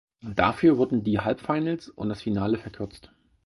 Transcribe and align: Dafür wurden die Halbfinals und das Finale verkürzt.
Dafür 0.35 0.77
wurden 0.79 1.03
die 1.03 1.19
Halbfinals 1.19 1.87
und 1.87 2.09
das 2.09 2.23
Finale 2.23 2.57
verkürzt. 2.57 3.11